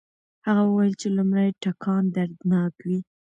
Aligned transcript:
هغه 0.45 0.63
وویل 0.65 0.93
چې 1.01 1.07
لومړی 1.17 1.49
ټکان 1.63 2.03
دردناک 2.15 2.73
وي. 2.87 2.99